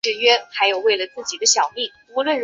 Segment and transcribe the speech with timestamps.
[0.01, 1.75] 知识网络是知识元之间相互关联形成
[2.09, 2.31] 的网络。